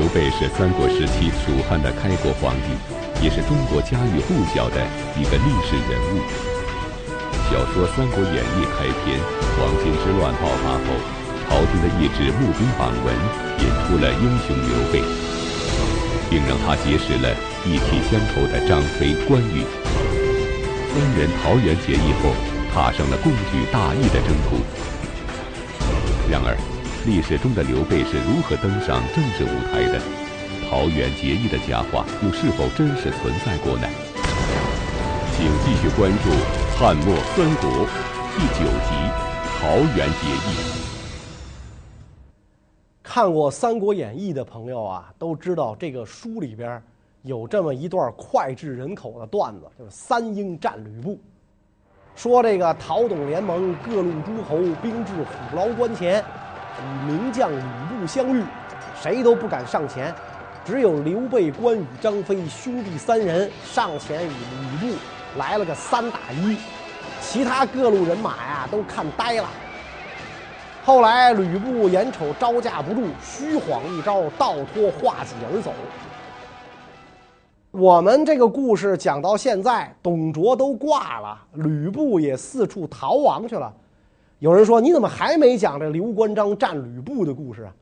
[0.00, 2.72] 刘备是三国时期蜀汉的开国皇帝，
[3.22, 4.80] 也是中国家喻户晓的
[5.12, 6.24] 一个历史人物。
[7.52, 9.20] 小说《三国演义》开篇，
[9.60, 10.96] 黄巾之乱爆发后，
[11.44, 13.12] 朝廷的一纸募兵榜文
[13.60, 15.04] 引出了英雄刘备，
[16.30, 17.36] 并让他结识了
[17.66, 19.68] 意气相投的张飞、关羽。
[20.88, 22.32] 三人桃园结义后，
[22.72, 24.64] 踏上了共举大义的征途。
[26.30, 26.56] 然而，
[27.06, 29.98] 历史中的刘备是如何登上政治舞台的？
[30.68, 33.88] 桃园结义的佳话又是否真实存在过呢？
[35.32, 36.28] 请继续关注
[36.78, 37.70] 《汉末三国》
[38.36, 38.92] 第九集
[39.58, 40.54] 《桃园结义》。
[43.02, 46.82] 看过《三国演义》的朋友啊，都知道这个书里边
[47.22, 51.18] 有这么一段脍炙人口的段子，就是三英战吕布，
[52.14, 56.22] 说这个陶董联盟，各路诸侯兵至虎牢关前。
[56.82, 58.42] 与名将吕布相遇，
[59.00, 60.14] 谁都不敢上前，
[60.64, 64.96] 只有刘备、关羽、张飞兄弟三人上前与吕布
[65.36, 66.56] 来了个三打一，
[67.20, 69.48] 其他各路人马呀都看呆了。
[70.82, 75.72] 后来吕布眼瞅招架不住，虚晃一招，倒脱化戟而走。
[77.70, 83.72] 我们这个故事讲到现在，董卓都挂了，吕布也四处逃亡去了。
[84.40, 87.74] 有人说：“你怎么还没讲这刘关张战吕布的故事啊？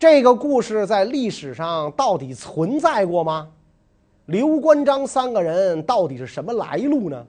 [0.00, 3.48] 这个故事在历史上到底存在过吗？
[4.26, 7.24] 刘关张三个人到底是什么来路呢？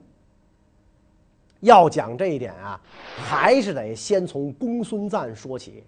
[1.60, 2.80] 要讲这一点啊，
[3.16, 5.84] 还是得先从公孙瓒说起。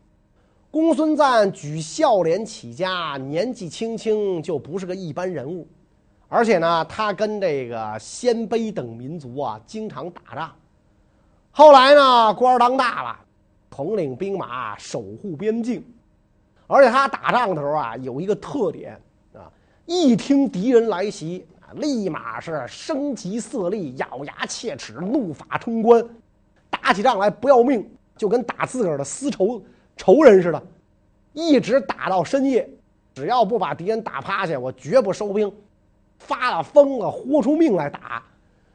[0.70, 5.66] 公孙瓒举孝廉起家，年纪轻轻就不是个一般人物，
[6.28, 10.52] 而且呢，他跟这个鲜卑等民族啊经常打仗。”
[11.56, 13.16] 后来呢，官当大了，
[13.70, 15.84] 统领兵马守护边境，
[16.66, 19.00] 而且他打仗的时候啊，有一个特点
[19.32, 19.46] 啊，
[19.86, 26.04] 一听敌人来袭，立马是声疾色厉，咬牙切齿，怒发冲冠，
[26.68, 29.62] 打起仗来不要命，就跟打自个儿的私仇
[29.96, 30.60] 仇人似的，
[31.32, 32.68] 一直打到深夜，
[33.14, 35.54] 只要不把敌人打趴下，我绝不收兵，
[36.18, 38.24] 发了疯了，豁出命来打。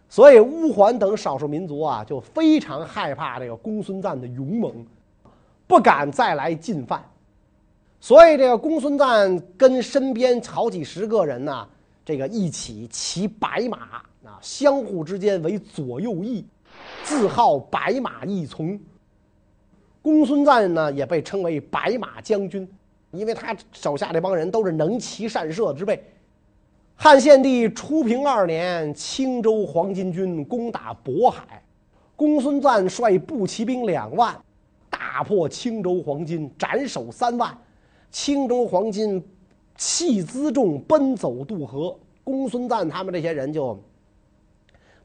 [0.10, 4.74] 所以乌桓等少数民族啊，就非常害怕这个公孙瓒的勇猛，
[5.68, 7.02] 不敢再来进犯。
[8.00, 11.68] 所以这个公孙瓒跟身边好几十个人呢，
[12.04, 13.78] 这个一起骑白马
[14.26, 16.44] 啊，相互之间为左右翼，
[17.04, 18.80] 自号白马义从。
[20.02, 22.68] 公孙瓒呢，也被称为白马将军，
[23.12, 26.04] 因为他手下这帮人都是能骑善射之辈。
[27.02, 31.64] 汉献帝初平二年，青州黄巾军攻打渤海，
[32.18, 34.38] 公孙瓒率步骑兵两万，
[34.90, 37.58] 大破青州黄巾，斩首三万。
[38.12, 39.24] 青州黄巾
[39.78, 41.98] 弃辎重，奔走渡河。
[42.22, 43.82] 公孙瓒他们这些人就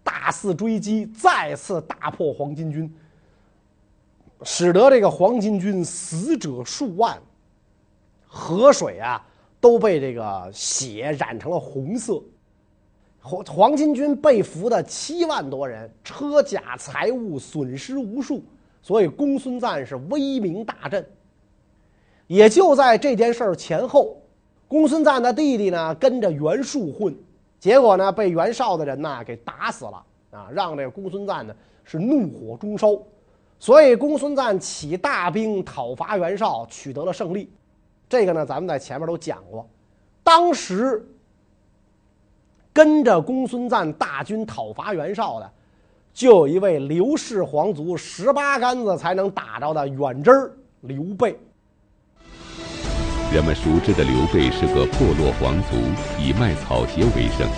[0.02, 2.92] 大肆追击，再次大破黄巾军，
[4.42, 7.16] 使得这个黄巾军死者数万，
[8.26, 9.24] 河水啊。
[9.64, 12.22] 都被这个血染成了红色，
[13.22, 18.42] 黄黄巾军被俘的七万多人，车甲财物损失无数，
[18.82, 21.02] 所以公孙瓒是威名大振。
[22.26, 24.18] 也就在这件事前后，
[24.68, 27.16] 公孙瓒的弟弟呢跟着袁术混，
[27.58, 32.98] 结果呢被袁绍的人呐给打死了啊，让这个公孙瓒呢是怒火中烧，
[33.58, 37.50] 所以公孙瓒起大兵讨伐袁绍，取得了胜利。
[38.08, 39.68] 这个呢，咱们在前面都讲过。
[40.22, 41.06] 当时
[42.72, 45.50] 跟着公孙瓒大军讨伐袁绍的，
[46.12, 50.50] 就有一位刘氏皇族十八竿子才能打着的远征
[50.82, 51.38] 刘备。
[53.32, 55.76] 人们熟知的刘备是个破落皇族，
[56.20, 57.48] 以卖草鞋为生，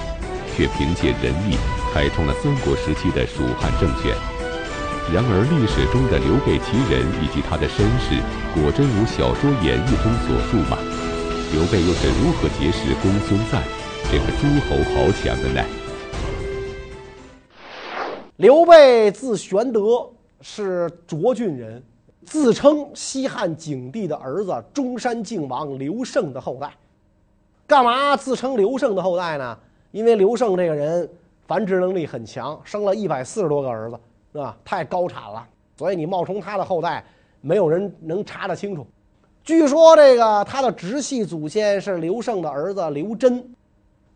[0.54, 1.56] 却凭借仁义
[1.92, 4.35] 开创了三国时期的蜀汉政权。
[5.14, 8.18] 然而，历史中的刘备其人以及他的身世，
[8.52, 10.76] 果真如小说演义中所述吗？
[11.54, 13.62] 刘备又是如何结识公孙瓒
[14.10, 15.62] 这个诸侯豪强的呢？
[18.38, 20.10] 刘备字玄德，
[20.40, 21.80] 是涿郡人，
[22.24, 26.74] 自称西汉景帝的儿子中山靖王刘胜的后代。
[27.68, 29.56] 干嘛自称刘胜的后代呢？
[29.92, 31.08] 因为刘胜这个人
[31.46, 33.96] 繁殖能力很强，生了一百四十多个儿子。
[34.36, 34.54] 是吧？
[34.62, 35.46] 太高产了，
[35.78, 37.02] 所以你冒充他的后代，
[37.40, 38.86] 没有人能查得清楚。
[39.42, 43.42] 据说这个他的直系祖先是刘胜的儿子刘楨，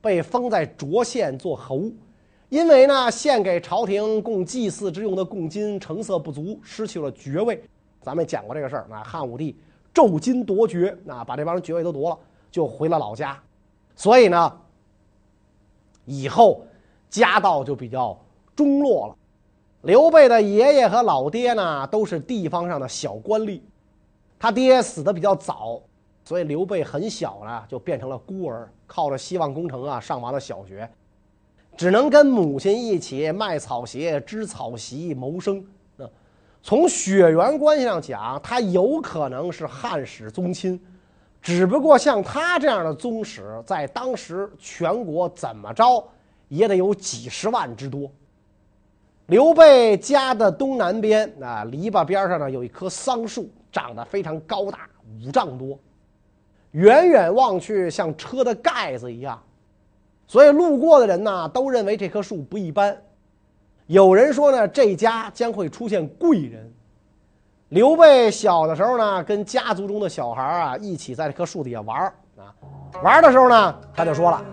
[0.02, 1.84] 被封在涿县做侯，
[2.50, 7.62] 因为呢献给朝廷供祭祀之用的贡金成色不足，失去了爵位。
[8.02, 9.56] 咱们讲过这个事儿，那汉武帝
[9.94, 12.19] 骤金夺爵，那把这帮人爵位都夺了。
[12.50, 13.40] 就回了老家，
[13.94, 14.52] 所以呢，
[16.05, 16.62] 以后
[17.08, 18.19] 家道就比较
[18.56, 19.17] 中落了。
[19.82, 23.61] 刘备的爷爷和老爹呢，都是地方上的小官吏，
[24.38, 25.81] 他爹死得比较早，
[26.23, 30.87] 所以刘备很小呢就变成了孤儿，靠着希望工程啊上完了小学，
[31.79, 35.65] 只能跟母亲一起卖草鞋、织草席谋生。
[35.97, 36.06] 那
[36.62, 40.79] 从血缘关系上讲，他有可能是汉室宗亲，
[41.41, 46.06] 只不过像他这样的宗室，在当时全国怎么着
[46.49, 48.12] 也得有几十万之多。
[49.31, 55.79] 刘备家的东南边啊，篱笆边上呢有一棵桑树，长得非常高大，五丈多，
[56.73, 59.41] 远远望去像车的盖子一样，
[60.27, 63.00] 所以路过的人呢都认为这棵树不一般。
[63.87, 66.69] 有人说呢，这家将会出现贵人。
[67.69, 72.03] 刘备小的时候呢，跟家族中的小孩啊一起在这棵树底下玩
[72.37, 72.50] 啊，
[73.00, 74.44] 玩的时候呢，他就说了：“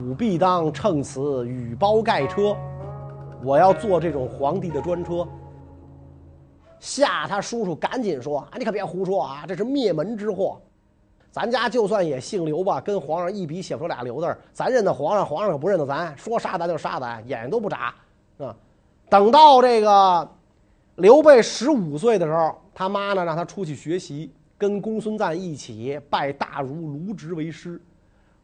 [0.00, 2.56] 吾必当乘此羽包盖车。”
[3.42, 5.26] 我要坐这种皇帝的专车。
[6.78, 10.60] 吓他叔叔赶紧说：“啊，你可别胡说啊，这是灭门之祸。
[11.30, 16.12] 咱家就算也姓刘吧，跟皇上一笔写不出俩刘字儿，咱认得皇上，皇上可不认得咱。
[16.18, 17.94] 说杀咱就杀咱，眼睛都不眨。
[18.38, 18.54] 啊，
[19.08, 20.28] 等到这个
[20.96, 27.80] 刘备十五岁的时候，他妈呢让他出去学习，跟公孙瓒一起拜大儒卢植为师。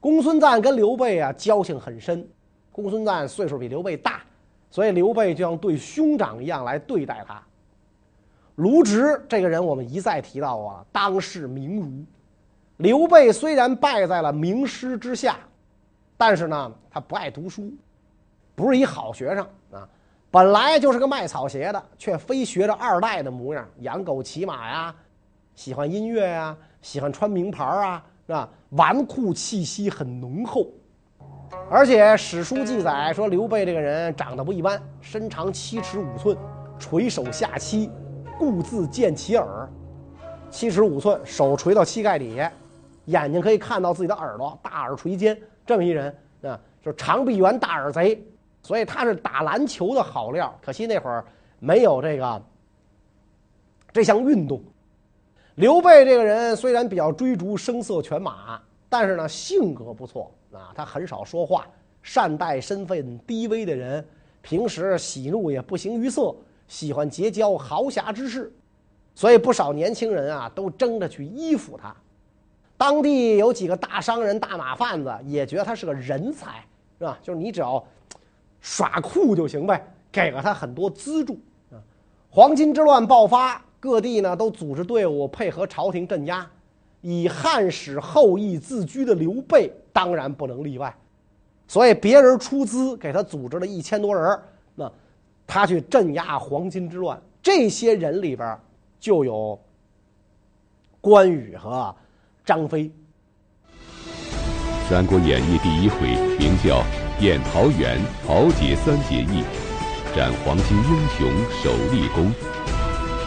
[0.01, 2.27] 公孙瓒跟刘备啊交情很深，
[2.71, 4.23] 公孙瓒岁数比刘备大。
[4.71, 7.43] 所以刘备就像对兄长一样来对待他。
[8.57, 12.05] 卢植这个人我们一再提到过了，当世名儒。
[12.79, 15.39] 刘备虽然败在了名师之下，
[16.17, 17.73] 但是呢，他不爱读书，
[18.55, 19.89] 不是一好学生啊。
[20.31, 24.95] 本来就是个卖草鞋的，却非学着二代的模样，养狗骑马呀，
[25.55, 28.49] 喜欢音乐呀，喜欢穿名牌啊，是吧？
[28.71, 30.69] 纨绔气息很浓厚。
[31.71, 36.37] 而且史书记载说，刘备这个人长得不一般，身长七尺五寸，
[36.79, 37.91] 垂手下膝，
[38.39, 39.69] 故自见其耳。
[40.51, 42.51] 七尺五寸，手垂到膝盖底下，
[43.07, 46.07] 眼睛可以看到自己的耳朵，大耳垂肩，这么一人
[46.43, 48.23] 啊，就是长臂猿大耳贼。
[48.63, 51.25] 所以他是打篮球的好料，可惜那会儿
[51.59, 52.43] 没有这个
[53.93, 54.63] 这项运动。
[55.55, 60.33] 刘备这个人虽然比较追逐声色犬马，但是呢，性格不错。
[60.51, 61.67] 啊，他很少说话，
[62.03, 64.03] 善待身份低微的人，
[64.41, 66.35] 平时喜怒也不形于色，
[66.67, 68.51] 喜欢结交豪侠之士，
[69.15, 71.95] 所以不少年轻人啊都争着去依附他。
[72.79, 76.65] 当地有几个大商人、大马贩子也觉得他是个人才，
[76.99, 77.19] 是吧？
[77.23, 77.85] 就是你只要
[78.63, 81.35] 耍酷就行呗，给了他很多资助。
[81.71, 81.77] 啊，
[82.31, 86.51] 黄金之乱爆发，各地呢都组织队伍配合朝廷镇压。
[87.01, 90.95] 以汉室后裔自居的刘备当然不能例外，
[91.67, 94.39] 所以别人出资给他组织了一千多人，
[94.75, 94.91] 那
[95.47, 97.21] 他去镇压黄巾之乱。
[97.41, 98.59] 这些人里边
[98.99, 99.59] 就有
[101.01, 101.95] 关羽和
[102.45, 102.91] 张飞。
[104.91, 106.83] 《三国演义》第一回名叫
[107.21, 109.45] “宴桃园，桃解三结义，
[110.17, 111.31] 斩黄巾英雄
[111.63, 112.33] 首立功”。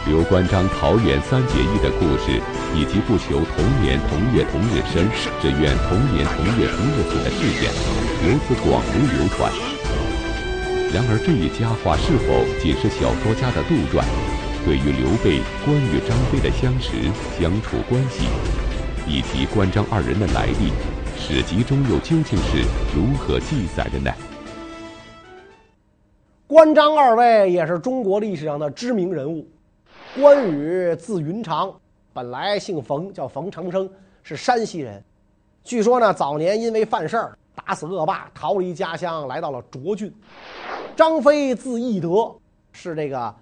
[0.04, 2.42] 刘关张桃园三结义的故事，
[2.74, 5.06] 以及不求同年同月同日生，
[5.40, 7.70] 只愿同年同月同日死的事件，
[8.26, 9.52] 由此广为流传。
[10.92, 14.02] 然而，这一佳话是否仅是小说家的杜撰？
[14.66, 16.98] 对于刘备、关羽、张飞的相识、
[17.38, 18.26] 相处关系，
[19.06, 20.72] 以及关张二人的来历，
[21.16, 24.10] 史籍中又究竟是如何记载的呢？
[26.48, 29.46] 关张二位也是中国历史上的知名人物。
[30.14, 31.74] 关羽字云长，
[32.12, 33.88] 本来姓冯，叫冯长生，
[34.22, 35.02] 是山西人。
[35.64, 40.12] 据说呢，早年因为犯事儿，打死恶霸，逃离家乡，来到了涿郡。
[40.94, 42.30] 张飞字翼德，
[42.72, 43.34] 是这个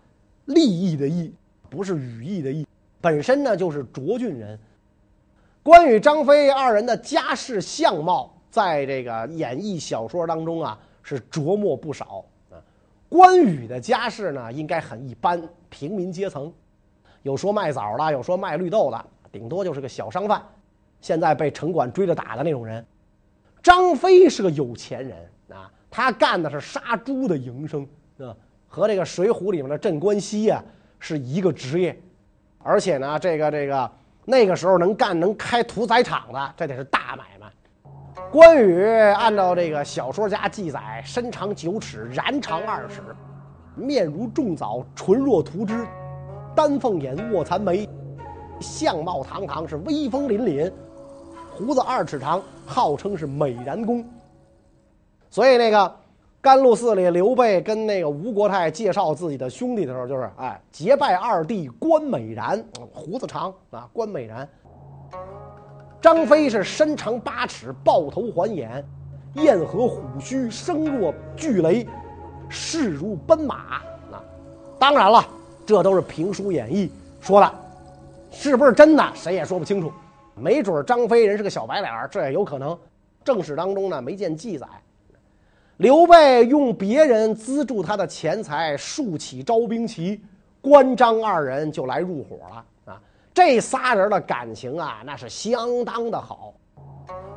[0.45, 1.35] 利益的义，
[1.69, 2.65] 不是羽翼的翼。
[3.00, 4.57] 本身呢就是涿郡人。
[5.65, 12.25] 关羽、张飞二人的家世相貌，在这个演义小说当中啊，是琢磨不少。
[13.11, 16.50] 关羽的家世呢，应该很一般，平民阶层。
[17.23, 20.40] 有说卖枣的，有说卖绿豆的，顶多就是个小商贩，
[21.00, 22.87] 现在被城管追着打的那种人。
[23.62, 27.87] 张飞是个有钱人啊，他干的是杀猪的营生
[28.19, 28.35] 啊，
[28.67, 30.64] 和这个《水浒》里面的镇关西啊
[30.99, 32.00] 是一个职业，
[32.62, 33.90] 而且呢，这个这个
[34.25, 37.40] 那个时候能干能开屠宰场的，这得是大买卖。
[38.33, 43.03] 关羽按照这个小说家记载，身长九尺，髯长二尺，
[43.75, 45.85] 面如重枣，唇若涂脂。
[46.55, 47.89] 丹凤眼，卧蚕眉，
[48.61, 50.73] 相貌堂堂，是威风凛凛，
[51.51, 54.05] 胡子二尺长，号称是美髯公。
[55.29, 55.93] 所以那个
[56.41, 64.47] 甘露寺里，刘备跟那个吴国太介绍自己的兄弟的时候，就是哎，结拜二弟关美髯，胡子长啊，关美髯。
[66.00, 68.83] 张飞是身长八尺，豹头环眼，
[69.35, 71.87] 燕颌虎须，声若巨雷，
[72.49, 73.54] 势如奔马。
[74.11, 74.25] 啊，
[74.78, 75.23] 当然了，
[75.66, 76.90] 这都是评书演义
[77.21, 77.54] 说的，
[78.30, 79.92] 是不是真的，谁也说不清楚。
[80.35, 82.76] 没准张飞人是个小白脸，这也有可能。
[83.23, 84.66] 正史当中呢，没见记载。
[85.76, 90.23] 刘备用别人资助他的钱财，竖起招兵旗，
[90.62, 92.64] 关张二人就来入伙了。
[93.43, 96.53] 这仨人的感情啊，那是相当的好。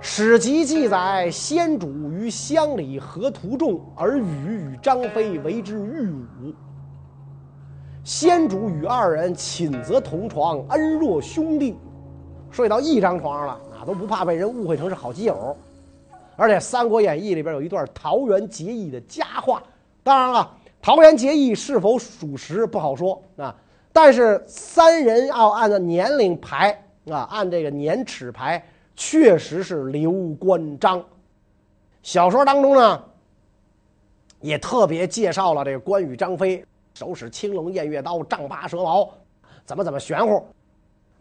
[0.02, 6.54] 史籍记载，先主于乡里合徒众，而与与张飞为之御侮。
[8.04, 11.78] 先主与二人寝则同床，恩若兄弟，
[12.52, 15.56] 睡到一张床上了，啊，都不怕被人误会成是好基友。
[16.36, 19.64] 而且《三国演义》里边有一段桃园结义的佳话，
[20.04, 23.56] 当然了，桃园结义是否属实不好说啊。
[23.96, 26.72] 但是三人要按照年龄排
[27.06, 28.62] 啊，按这个年齿排，
[28.96, 31.02] 确实是刘关张。
[32.02, 33.04] 小说当中呢，
[34.42, 39.14] 也特别介绍了这个关羽、张飞手使青龙偃月刀，丈八蛇矛，
[39.64, 40.44] 怎么怎么玄乎。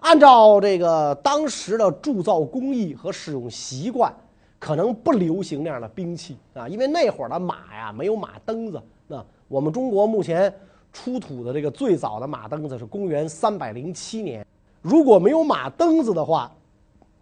[0.01, 4.11] 按照这个当时的铸造工艺和使用习惯，
[4.59, 8.83] 可能不流行那样的兵器啊，因为那会儿的马呀没有马蹬子。
[9.07, 10.51] 那我们中国目前。
[10.93, 14.47] 出土的这个最早的马蹬子是公元三百零七年，
[14.81, 16.53] 如果没有马蹬子的话，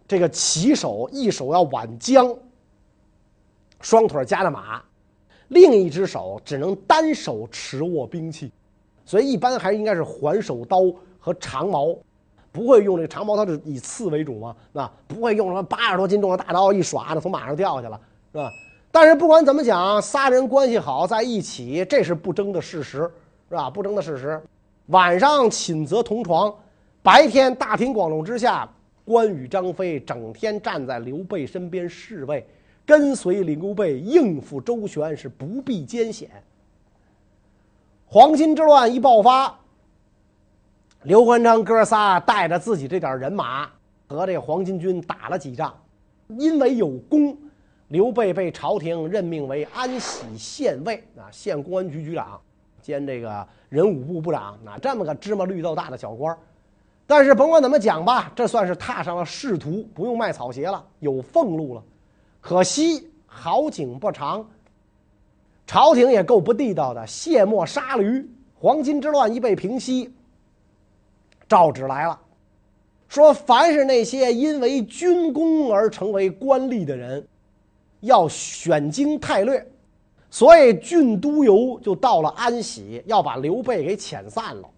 [0.07, 2.37] 这个骑手一手要挽缰，
[3.79, 4.81] 双腿夹着马，
[5.47, 8.51] 另一只手只能单手持握兵器，
[9.05, 10.79] 所以一般还应该是环手刀
[11.17, 11.95] 和长矛，
[12.51, 17.99] 不会用这个长矛，它是以刺为主嘛，那不会用什么八十多斤重的大刀一耍，那从马上掉下去了，
[18.33, 18.49] 是吧？
[18.91, 23.09] 但是不管怎么讲，仨人关系好在一起，这是不争的事实。
[23.51, 23.69] 是吧？
[23.69, 24.41] 不争的事实。
[24.87, 26.53] 晚上寝则同床，
[27.03, 28.67] 白天大庭广众之下，
[29.03, 32.47] 关羽、张飞整天站在刘备身边侍卫，
[32.85, 36.29] 跟随刘备应付周旋，是不避艰险。
[38.05, 39.53] 黄巾之乱一爆发，
[41.03, 43.69] 刘关张哥仨带着自己这点人马
[44.07, 45.77] 和这黄巾军打了几仗，
[46.37, 47.37] 因为有功，
[47.89, 52.39] 刘备被朝廷任命为安喜县尉啊，县公安局局长。
[52.81, 56.37] 兼这个人武部部长，啊这么个芝麻绿豆大的小官儿，
[57.05, 61.83] 但是甭管怎么讲吧，这算是踏上了仕途，不用卖草鞋了，有俸禄了。
[62.39, 64.45] 可惜好景不长，
[65.65, 68.27] 朝廷也够不地道的，卸磨杀驴。
[68.59, 70.13] 黄巾之乱一被平息，
[71.47, 72.19] 诏旨来了，
[73.07, 77.27] 说凡是那些因为军功而成为官吏的人，
[78.01, 79.67] 要选经太略。
[80.31, 84.69] 所以郡督邮就到了安喜，要把刘备给遣散了。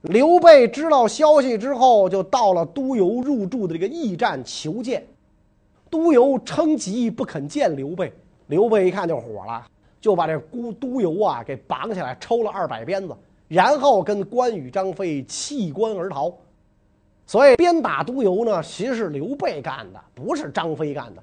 [0.00, 5.06] 刘备知道消息之后，就到了督邮入住的这个驿站求见。
[5.90, 8.10] 督邮称疾不肯见刘备，
[8.46, 9.66] 刘备一看就火了，
[10.00, 13.14] 就把这孤督邮啊给绑起来，抽了二百鞭子，
[13.48, 16.32] 然后跟关羽、张飞弃官而逃。
[17.26, 21.22] 所以鞭打督邮呢，其实是刘备干的，不是张飞干的。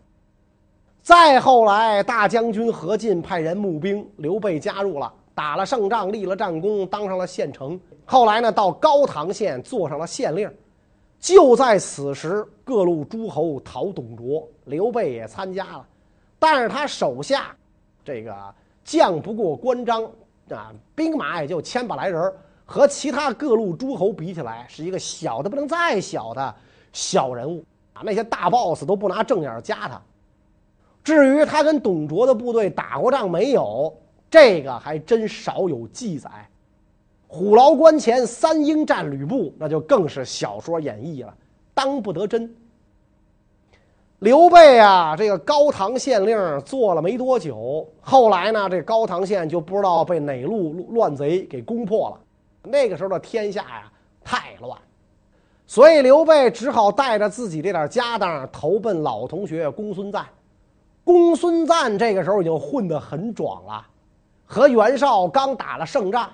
[1.04, 7.78] 再后来，大将军何进派人募兵，刘备加入了，打了胜仗，立了战功，当上了县丞。
[8.06, 10.50] 后来呢，到高唐县做上了县令。
[11.20, 15.86] 就在此时，各路诸侯讨董卓，刘备也参加了。
[16.40, 17.54] 但是他手下
[18.06, 18.34] 这个
[18.86, 20.06] 将不过关张
[20.52, 22.34] 啊，兵马也就千把来人，
[22.64, 26.56] 和其他各路诸侯比起来，是一个小的不能再小的
[26.94, 28.02] 小人物啊。
[28.06, 30.02] 那些大 boss 都不拿正眼加他。
[31.04, 33.94] 至于他跟董卓的部队打过仗没有，
[34.32, 36.30] 这个还真少有记载。
[37.28, 41.34] 虎牢关前三英战吕布，那就更是小说演义了，
[41.74, 42.56] 当不得真。
[44.20, 52.20] 刘备啊，这个高唐县令做了没多久，后来呢，这高唐县就不知道被哪路乱贼给攻破了。
[52.64, 53.92] 那个时候的天下呀，
[54.24, 54.80] 太乱，
[55.68, 60.26] 所以刘备只好带着自己这点家当投奔老同学公孙瓒。
[61.04, 63.86] 公孙瓒这个时候已经混得很壮了，
[64.46, 66.30] 和袁绍刚打了胜仗，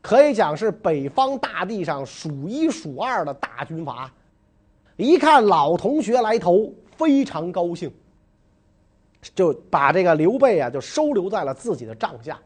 [0.00, 4.10] 可以讲是北方大地上数一数二的大军阀。
[4.96, 7.92] 一看老同学来投，非常高兴，
[9.34, 12.38] 就把这个刘备啊就收留在了自己的帐下。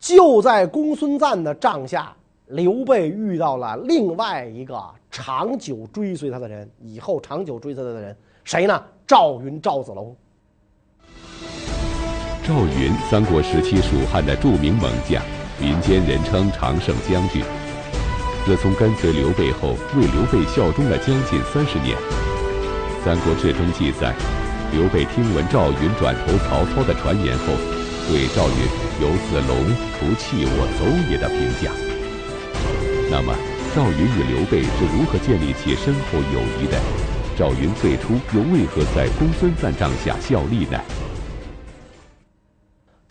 [0.00, 2.14] 就在公孙瓒的帐下，
[2.46, 8.84] 刘备遇到了另外一个长久追随他的人，以后长久追随他的人谁呢？
[9.06, 10.14] 赵云、赵子龙。
[12.46, 15.22] 赵云，三国时期蜀汉的著名猛将，
[15.58, 17.42] 民间人称常胜将军。
[18.44, 21.96] 自从跟随刘备后，为刘备效忠了将近三十年。
[23.02, 24.14] 《三国志》中记载，
[24.72, 27.44] 刘备听闻赵云转投曹操的传言后，
[28.12, 28.60] 对赵云
[29.00, 29.64] 有“子龙
[29.96, 31.72] 不弃我走也”的评价。
[33.10, 33.32] 那么，
[33.74, 36.78] 赵云与刘备是如何建立起深厚友谊的？
[37.38, 40.78] 赵云最初又为何在公孙瓒帐下效力呢？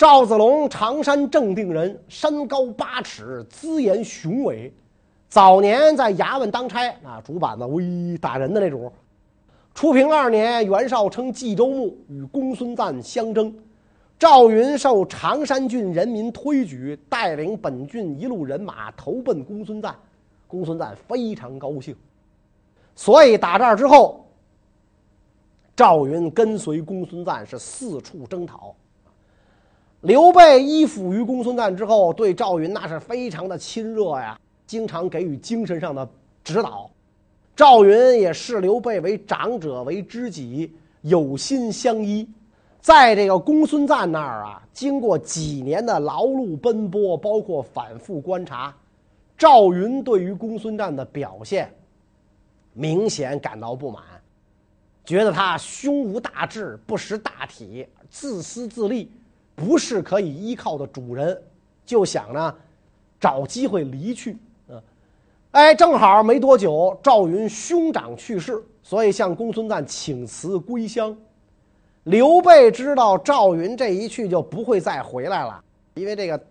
[0.03, 4.69] 赵子龙，常山正定人，身高八尺，姿颜雄伟。
[5.29, 8.91] 早年在衙门当差啊，竹板子威打人的那种。
[9.73, 13.55] 初平二年，袁绍称冀州牧，与公孙瓒相争。
[14.19, 19.95] 赵云受常山郡人民推举，带领本郡一路人马投奔公孙瓒。
[20.49, 21.95] 公孙瓒非常高兴，
[22.93, 24.25] 所以打这儿之后，
[25.77, 28.75] 赵云跟随公孙瓒是四处征讨。
[30.03, 36.07] 刘备依附于公孙瓒之后，对赵云那是非常的亲热呀，经常给予精神上的
[36.43, 36.91] 指导。
[37.55, 40.69] 赵云也视刘备为长者，为知己，
[41.03, 42.27] 有心相依。
[42.81, 48.75] 在这个公孙瓒那儿啊，经过几年的劳碌奔波，包括反复观察，
[49.37, 51.73] 赵云对于公孙瓒的表现
[52.73, 54.03] 明显感到不满，
[55.05, 59.09] 觉得他胸无大志，不识大体，自私自利。
[59.55, 61.39] 不是可以依靠的主人，
[61.85, 62.55] 就想呢，
[63.19, 64.37] 找机会离去。
[64.67, 64.81] 嗯，
[65.51, 71.15] 哎，正好没多久，赵云兄长去世，所以向公孙瓒请辞归乡。
[72.05, 76.41] 刘备知道赵云这一去就不会再回来了，因为这个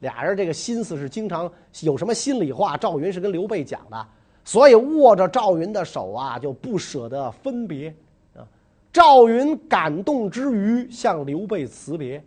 [0.00, 4.06] 俩人这个心思是经常有什么心里话，赵云是跟刘备讲的，
[4.44, 7.88] 所以握着赵云的手啊，就不舍得分别。
[8.36, 8.46] 啊，
[8.92, 12.22] 赵云感动之余，向刘备辞别。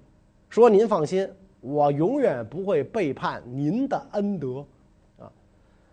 [0.49, 1.29] 说：“您放心，
[1.60, 4.65] 我永远不会背叛您的恩德，
[5.19, 5.29] 啊，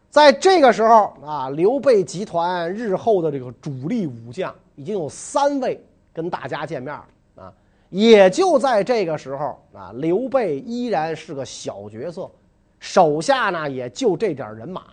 [0.09, 7.53] 在这个时候啊，刘备集团日后的这个主力武将已经有三位跟大家见面了啊，
[7.91, 12.31] 也就在这个时候啊，刘备依然是个小角色，
[12.79, 14.85] 手下呢也就这点人马。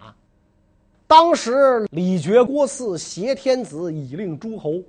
[1.06, 4.82] 当时李傕、郭汜挟天子以令诸侯，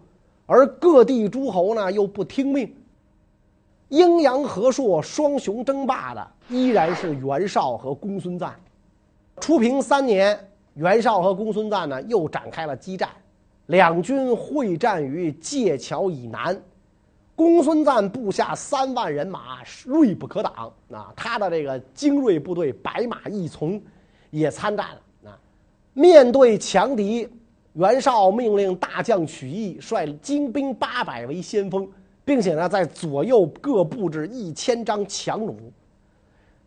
[0.46, 2.74] 而各地诸侯呢又不听命。”
[3.90, 8.54] 阴阳和硕双雄争霸的依然是袁绍和公孙瓒。
[9.40, 10.38] 初平三年，
[10.74, 13.08] 袁绍和公孙瓒呢又展开了激战，
[13.66, 16.56] 两军会战于界桥以南。
[17.34, 23.80] 公孙瓒部下三万人马锐不可挡啊，他的这个精锐部队白马义从
[24.30, 25.38] 也参战了啊。
[25.94, 27.28] 面对强敌，
[27.72, 31.90] 袁绍命令大将曲义率精兵八百为先锋。
[32.30, 35.72] 并且呢，在左右各布置一千张强弩。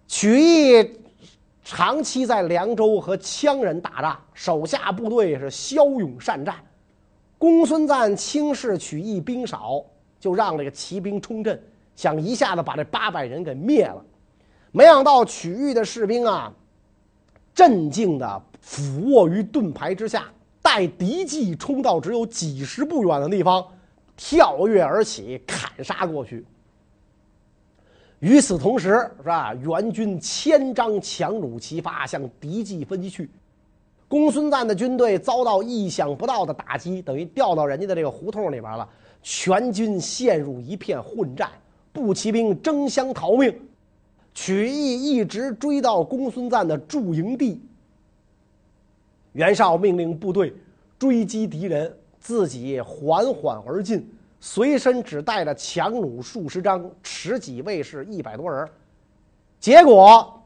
[0.10, 1.00] 曲义
[1.64, 6.56] 长期在凉州和羌人打仗，手下部队是骁勇善战。
[7.38, 9.82] 公孙瓒轻视曲义兵少，
[10.20, 11.58] 就让这个骑兵冲阵，
[11.96, 14.04] 想一下子把这八百人给灭了。
[14.74, 16.52] 没想到曲义的士兵啊，
[17.56, 20.26] 镇静地俯卧于盾牌之下，
[20.62, 23.66] 待敌骑冲到只有几十步远的地方。
[24.16, 26.46] 跳跃而起，砍杀过去。
[28.20, 29.54] 与此同时，是吧？
[29.56, 33.30] 援军千张强弩齐发，向敌骑分去。
[34.08, 38.88] 公孙瓒的军队遭到意想不到的打击，等于掉到人家的这个胡同里边了。
[39.22, 41.50] 全军陷入一片混战，
[41.92, 43.54] 步骑兵争相逃命。
[44.34, 47.62] 曲义一直追到公孙瓒的驻营地。
[49.34, 50.54] 袁绍命令部队
[50.98, 51.94] 追击敌人。
[52.24, 54.10] 自己缓缓而进，
[54.40, 58.66] 随身只带着强弩数十张，持戟卫士一百多人。
[59.60, 60.42] 结果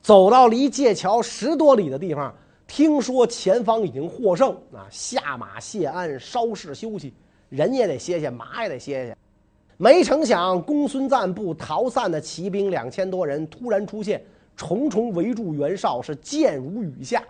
[0.00, 2.32] 走到离界桥十多里的地方，
[2.68, 7.12] 听说前方已经获胜啊，下马谢鞍，稍事休息，
[7.48, 9.16] 人也得歇歇，马也得歇歇。
[9.76, 14.22] 没成想，公孙瓒部逃散的骑兵两千多人突然出现，
[14.56, 17.20] 重重围住袁绍，是箭如雨下。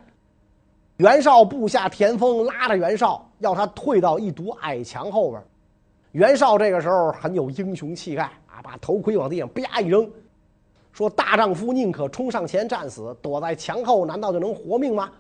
[1.00, 5.42] 袁绍部下田丰拉着袁绍，要他退到一堵矮墙后边。
[6.12, 10.06] 袁绍这个时候很有英雄气概啊，把头盔往地上啪一扔，
[10.92, 15.10] 说：“大丈夫宁可冲上前战死，躲在墙后难道就能活命吗？”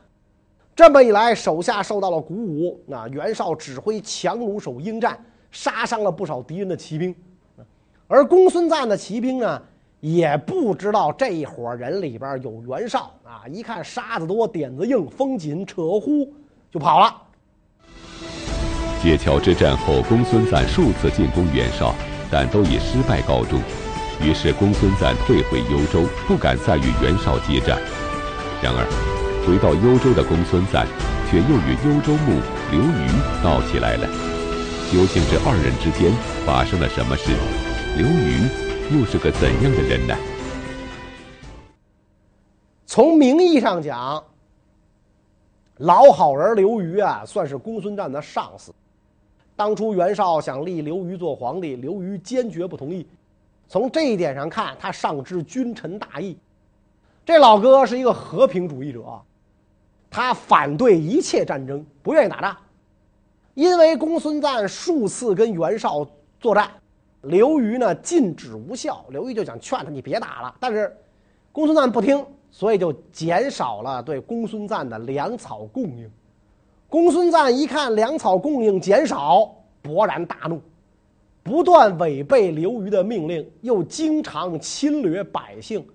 [0.76, 2.78] 这么一来，手下受到了鼓舞。
[2.84, 5.18] 那袁绍指挥强弩手应战，
[5.50, 7.14] 杀伤了不少敌人的骑兵。
[8.06, 9.62] 而公孙瓒的骑兵呢，
[10.00, 13.44] 也不知道这一伙人里边有袁绍啊！
[13.46, 16.32] 一看沙子多，点子硬，风紧，扯呼
[16.70, 17.14] 就跑了。
[19.02, 21.94] 界桥之战后，公孙瓒数次进攻袁绍，
[22.30, 23.60] 但都以失败告终。
[24.22, 27.78] 于是公孙瓒退回幽州，不敢再与袁绍接战。
[28.62, 28.84] 然而，
[29.46, 30.86] 回到幽州的公孙瓒，
[31.30, 33.08] 却又与幽州牧刘虞
[33.42, 34.06] 闹起来了。
[34.90, 36.10] 究竟这二人之间
[36.46, 37.32] 发生了什么事？
[37.96, 38.48] 刘虞
[38.92, 40.16] 又是个怎样的人呢？
[42.86, 44.20] 从名义上讲，
[45.76, 48.74] 老好人刘虞啊，算是公孙瓒的上司。
[49.54, 53.06] 当初袁绍想立刘虞做皇帝，刘虞坚决不同意。
[53.68, 56.36] 从这一点上看，他上知君臣大义。
[57.24, 59.04] 这老哥是一个和平主义者，
[60.10, 62.56] 他反对一切战争，不愿意打仗。
[63.54, 66.04] 因为公孙瓒数次跟袁绍
[66.40, 66.68] 作战。
[67.22, 70.54] 刘虞呢，禁止无效，刘虞就想劝他，你别打了。
[70.58, 70.96] 但是
[71.52, 76.10] 公孙瓒不听，所以就减少了对公孙瓒的粮草供应。
[76.88, 80.60] 公孙瓒一看粮草供应减少，勃然大怒，
[81.42, 85.86] 不断违背刘虞的命令，又经常侵略百姓。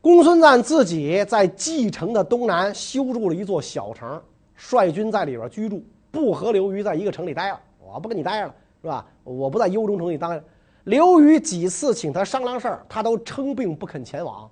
[0.00, 4.22] 公孙瓒自己在蓟城的东南修筑了一座小城，
[4.54, 8.54] 率军在里边居住，不和刘虞在一个城里待了，我不跟你待了。
[8.84, 9.06] 是吧？
[9.24, 10.38] 我不在幽州城里当。
[10.84, 14.50] 刘虞几次请他商量事儿，他都称病不肯前往。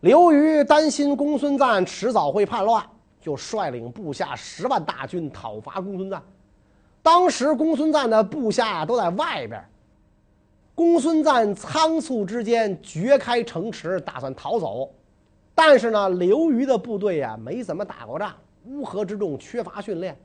[0.00, 2.82] 刘虞担心公孙瓒迟早会叛乱，
[3.20, 6.22] 就率领部下十万大军讨伐公孙瓒。
[7.02, 9.62] 当时公孙瓒的部下都在外边，
[10.74, 14.88] 公孙瓒仓促之间掘开城池，打算逃走。
[15.54, 18.32] 但是呢，刘虞的部队呀，没怎么打过仗，
[18.64, 20.18] 乌合之众，缺乏训练。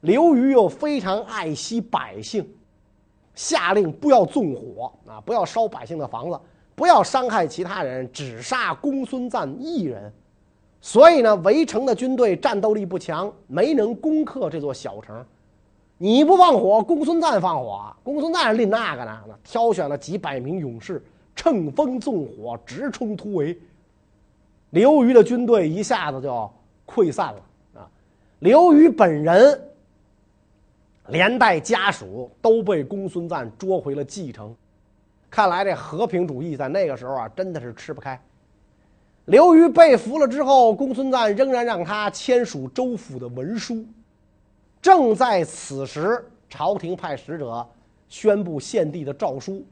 [0.00, 2.44] 刘虞又非常爱惜百姓。
[3.40, 5.18] 下令不要纵火啊！
[5.24, 6.38] 不要烧百姓的房子，
[6.74, 10.12] 不要伤害其他人，只杀公孙瓒一人。
[10.82, 15.24] 所以呢，围城的军队战斗力不强，没能攻克这座小城。
[15.96, 17.90] 你不放火，公孙瓒放火。
[18.02, 21.02] 公孙瓒是拎那个呢，挑选了几百名勇士，
[21.34, 23.58] 乘风纵火，直冲突围。
[24.68, 26.50] 刘虞的军队一下子就
[26.86, 27.88] 溃散了啊！
[28.40, 29.58] 刘虞本人。
[31.10, 34.54] 连带家属都被公孙瓒捉回了蓟城，
[35.28, 38.20] 看来这和平主义在那个时候啊，真的是吃不开。
[39.26, 43.84] 刘虞被俘了之后，公孙瓒仍然让他签署州府的文书。
[44.80, 47.66] 正在此时，朝廷派使者
[48.08, 49.64] 宣布献帝的诏书，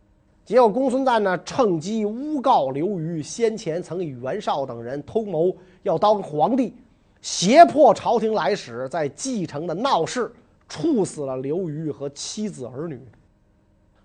[0.44, 6.74] 结果公孙瓒呢，趁机诬告刘虞先前曾与袁绍等人通谋要当皇帝，
[7.20, 10.31] 胁迫朝廷来使在蓟城的闹事。
[10.68, 13.00] 处死了刘虞和妻子儿女，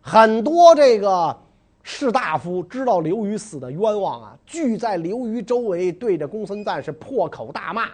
[0.02, 1.38] 很多这个
[1.84, 7.90] 士大夫知道刘虞死的冤枉啊，聚在刘虞周围，对着公孙瓒是破口大骂。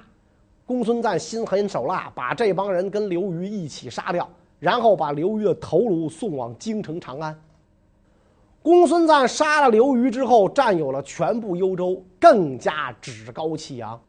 [0.67, 4.29] 公孙瓒心狠手辣，把这帮人跟刘虞一起杀掉，
[4.59, 7.35] 然后把刘虞的头颅送往京城长安。
[8.61, 13.99] 公孙瓒杀了刘虞之后，占有了全部幽州，更加趾高气扬，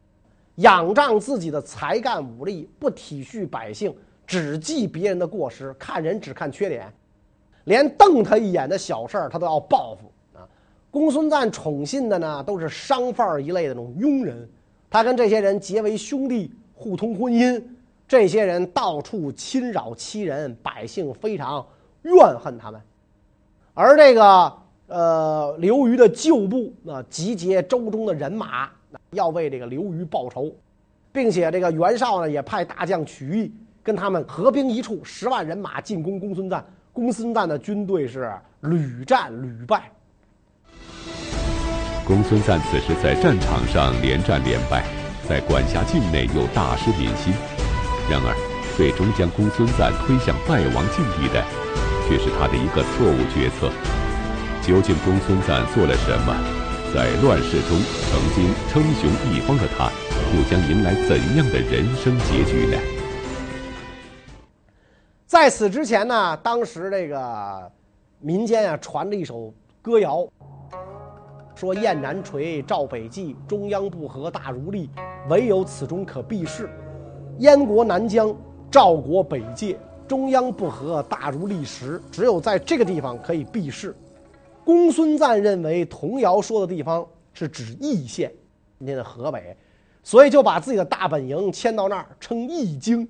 [0.57, 3.91] 仰仗自己的才干武力，不体恤百姓。
[4.31, 6.89] 只记别人的过失，看人只看缺点，
[7.65, 10.47] 连瞪他一眼的小事儿他都要报复啊！
[10.89, 14.47] 公孙瓒宠信的呢都是商贩一类的那种庸人，
[14.89, 17.61] 他跟这些人结为兄弟，互通婚姻。
[18.07, 21.67] 这些人到处侵扰欺人，百姓非常
[22.03, 22.79] 怨恨他们。
[23.73, 24.53] 而这个
[24.87, 28.69] 呃刘虞的旧部啊，集结州中的人马，
[29.09, 30.55] 要为这个刘虞报仇，
[31.11, 33.51] 并且这个袁绍呢也派大将曲艺。
[33.83, 36.63] 跟他们合兵一处，十万人马进攻公孙瓒。
[36.93, 39.91] 公孙瓒的军队是屡战屡败。
[42.05, 44.83] 公孙瓒此时在战场上连战连败，
[45.27, 47.33] 在管辖境内又大失民心。
[48.09, 48.35] 然而，
[48.75, 51.41] 最终将公孙瓒推向败亡境地的，
[52.07, 53.71] 却是他的一个错误决策。
[54.61, 56.35] 究竟公孙瓒做了什么？
[56.93, 57.79] 在乱世中
[58.11, 59.89] 曾经称雄一方的他，
[60.35, 62.77] 又将迎来怎样的人生结局呢？
[65.31, 67.71] 在此之前呢，当时这个
[68.19, 70.27] 民间啊传着一首歌谣，
[71.55, 74.89] 说雁南垂，赵北济，中央不和大如笠，
[75.29, 76.69] 唯有此中可避世。
[77.37, 78.35] 燕国南疆，
[78.69, 83.95] 赵国北界，中央不和大如礫石，只有在这个地方可以避世。
[84.65, 88.29] 公孙瓒认为童谣说的地方是指易县，
[88.79, 89.55] 今天的河北，
[90.03, 93.07] 所以就把自己的大本营迁到那儿，称易京。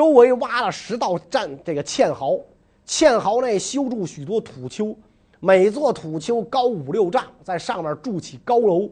[0.00, 2.40] 周围挖了十道战这个堑壕，
[2.86, 4.96] 堑壕内修筑许多土丘，
[5.40, 8.88] 每座土丘高五六丈，在上面筑起高楼，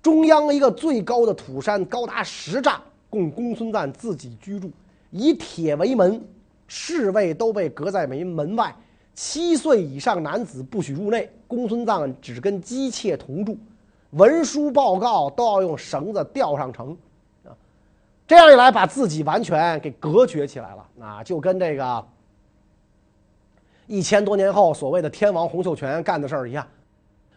[0.00, 4.70] 中央一个最高的土山高达十丈，供公孙瓒自己居住，
[5.10, 6.24] 以铁为门，
[6.68, 8.72] 侍卫都被隔在门门外，
[9.12, 13.58] 七岁以上男子不许入内，公孙瓒只跟姬妾同住，
[14.10, 16.96] 文书报告都要用绳子吊上城，
[18.26, 22.06] 这样一来，把自己完全给隔绝起来了，啊，就跟这个。
[23.86, 26.66] 一千多年后，所谓的天王洪秀全干的事儿一样，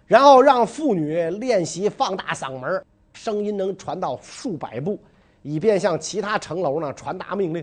[0.06, 4.98] 然后让妇女练习放大嗓门，声音能传到数百步，
[5.42, 7.62] 以便向其他城楼呢传达命令。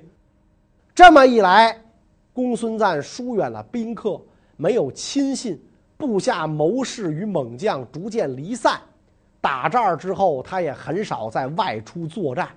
[0.95, 1.81] 这么一来，
[2.35, 4.21] 公孙瓒疏远了宾客，
[4.59, 5.59] 没有亲信，
[5.97, 8.79] 部下谋士与猛将逐渐离散。
[9.41, 12.51] 打这儿之后，他也很少再外出作战。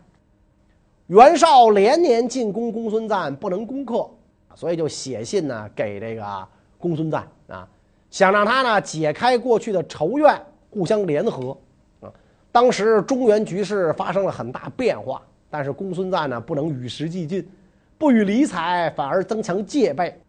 [1.08, 4.10] 袁绍连年进攻公孙瓒，不能攻克。
[4.56, 6.48] 所以就写信呢给这个
[6.80, 7.68] 公孙瓒啊，
[8.10, 10.36] 想让他呢解开过去的仇怨，
[10.72, 11.56] 互相联合
[12.02, 12.12] 啊。
[12.52, 17.48] 当时中原局势发生了很大变化，但是公孙瓒呢不能与时俱进，
[18.00, 20.20] 不予理睬，反而增强戒备。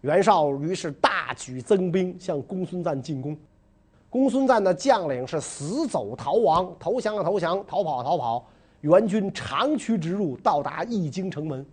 [0.00, 3.36] 袁绍于是大举增兵向公孙瓒进攻，
[4.08, 8.46] 公孙瓒的将领是死走逃亡，投降了投降，逃跑逃跑，
[8.80, 11.64] 援军长驱直入，到达易京城门。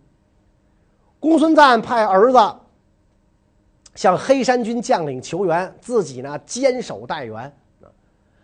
[1.19, 2.37] 公孙瓒派儿子
[3.95, 7.51] 向黑山军将领求援，自己呢坚守待援。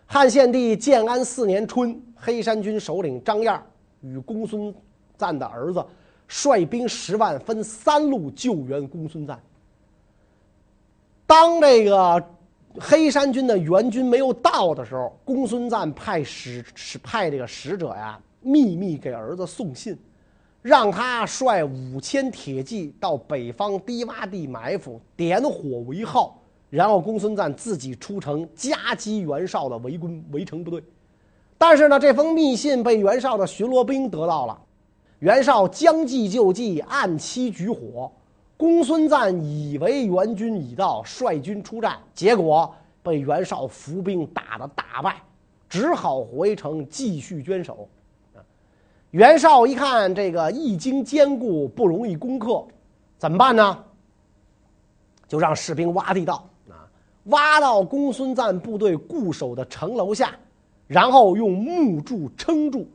[0.06, 3.60] 汉献帝建安四年春，黑山军首领张燕
[4.00, 4.74] 与公孙
[5.16, 5.84] 瓒的儿子
[6.28, 9.38] 率兵十万，分三路救援公孙瓒。
[11.26, 12.22] 当这个
[12.78, 19.98] 黑山军的援军没有到的时候，公孙瓒派使使派这个使者呀，秘密给儿子送信。
[20.60, 30.80] 让他率五千铁骑到北方低洼地埋伏，点火为号，然后公孙瓒自己出城夹击袁绍的围攻围城部队。
[31.58, 34.56] 但是呢，这封密信被袁绍的巡逻兵得到了，
[35.18, 38.12] 袁绍将计就计，按期举火。
[38.56, 45.16] 公孙瓒以为援军已到，率军出战，结果被袁绍伏兵打得大败，
[45.68, 47.88] 只好回城继续坚守。
[49.12, 52.66] 袁绍一看这个易经坚固，不容易攻克，
[53.18, 53.84] 怎么办呢？
[55.28, 56.88] 就让士兵挖地道啊，
[57.24, 60.34] 挖到公孙瓒部队固守的城楼下，
[60.86, 62.88] 然后用木柱撑住。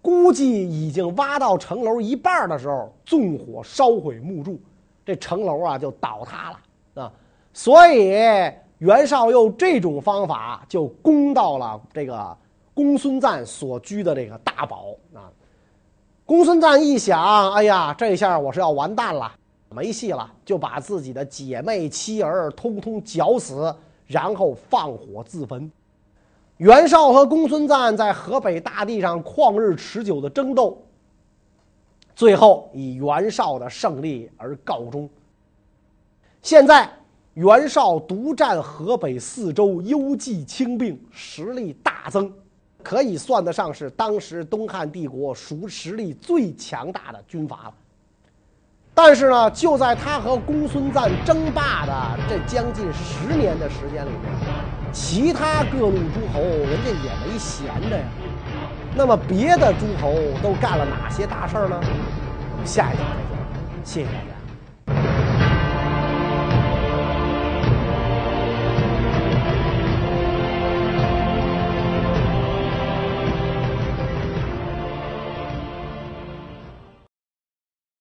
[0.00, 4.60] 估计已经挖到城楼一半的时候，纵火烧毁木柱，
[5.06, 7.12] 这城楼啊就倒塌了啊。
[7.52, 8.10] 所以
[8.78, 12.36] 袁绍用这种方法就攻到了这个
[12.74, 15.30] 公孙瓒所居的这个大堡啊。
[16.32, 19.30] 公孙瓒一想，哎呀，这下我是要完蛋了，
[19.68, 25.70] 没戏了，就把自己的姐妹妻儿通通绞死，然后放火自焚。
[26.56, 30.82] 袁绍和公孙瓒在河北大地上旷日持久的争斗，
[32.16, 35.06] 最后以袁绍的胜利而告终。
[36.40, 36.90] 现在
[37.34, 42.32] 袁绍独占河北四州，幽寂轻兵，实力大增。
[42.82, 47.74] 可以算得上是当时东汉帝国属实力最强大的军阀了。
[48.94, 54.30] 但是呢，就在他和公孙瓒争霸的这将近十年的时间里面，
[54.92, 58.04] 其他各路诸侯人家也没闲着呀。
[58.94, 61.80] 那么别的诸侯都干了哪些大事呢？
[62.66, 63.82] 下一讲再见。
[63.82, 65.21] 谢谢大家。